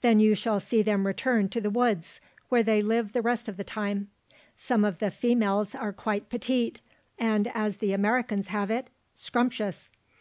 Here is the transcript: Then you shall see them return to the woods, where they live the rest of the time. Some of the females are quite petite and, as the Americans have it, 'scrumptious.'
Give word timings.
Then 0.00 0.20
you 0.20 0.36
shall 0.36 0.60
see 0.60 0.80
them 0.80 1.04
return 1.08 1.48
to 1.48 1.60
the 1.60 1.68
woods, 1.68 2.20
where 2.48 2.62
they 2.62 2.82
live 2.82 3.10
the 3.12 3.20
rest 3.20 3.48
of 3.48 3.56
the 3.56 3.64
time. 3.64 4.06
Some 4.56 4.84
of 4.84 5.00
the 5.00 5.10
females 5.10 5.74
are 5.74 5.92
quite 5.92 6.28
petite 6.28 6.80
and, 7.18 7.50
as 7.52 7.78
the 7.78 7.92
Americans 7.92 8.46
have 8.46 8.70
it, 8.70 8.90
'scrumptious.' 9.16 9.90